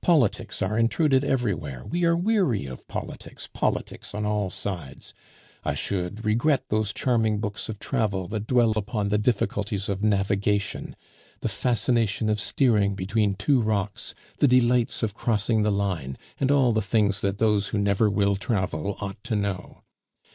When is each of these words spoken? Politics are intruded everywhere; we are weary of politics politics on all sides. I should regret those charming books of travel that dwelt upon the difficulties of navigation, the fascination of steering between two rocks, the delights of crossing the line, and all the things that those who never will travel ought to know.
Politics 0.00 0.62
are 0.62 0.78
intruded 0.78 1.24
everywhere; 1.24 1.84
we 1.84 2.06
are 2.06 2.16
weary 2.16 2.64
of 2.64 2.88
politics 2.88 3.46
politics 3.52 4.14
on 4.14 4.24
all 4.24 4.48
sides. 4.48 5.12
I 5.62 5.74
should 5.74 6.24
regret 6.24 6.70
those 6.70 6.94
charming 6.94 7.38
books 7.38 7.68
of 7.68 7.78
travel 7.78 8.26
that 8.28 8.46
dwelt 8.46 8.78
upon 8.78 9.10
the 9.10 9.18
difficulties 9.18 9.90
of 9.90 10.02
navigation, 10.02 10.96
the 11.40 11.50
fascination 11.50 12.30
of 12.30 12.40
steering 12.40 12.94
between 12.94 13.34
two 13.34 13.60
rocks, 13.60 14.14
the 14.38 14.48
delights 14.48 15.02
of 15.02 15.12
crossing 15.12 15.64
the 15.64 15.70
line, 15.70 16.16
and 16.40 16.50
all 16.50 16.72
the 16.72 16.80
things 16.80 17.20
that 17.20 17.36
those 17.36 17.66
who 17.66 17.78
never 17.78 18.08
will 18.08 18.36
travel 18.36 18.96
ought 19.02 19.22
to 19.24 19.36
know. 19.36 19.82